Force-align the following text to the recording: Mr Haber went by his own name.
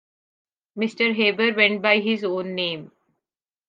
Mr 0.75 1.13
Haber 1.15 1.53
went 1.53 1.83
by 1.83 1.99
his 1.99 2.23
own 2.23 2.55
name. 2.55 2.91